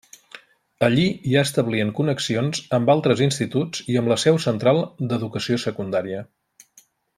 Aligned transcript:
Allí 0.85 1.03
ja 1.33 1.43
establien 1.47 1.91
connexions 1.99 2.63
amb 2.79 2.91
altres 2.95 3.21
instituts 3.27 3.85
i 3.95 4.01
amb 4.01 4.13
la 4.13 4.19
seu 4.25 4.41
central 4.49 4.83
d'Educació 5.13 5.63
Secundària. 5.69 6.27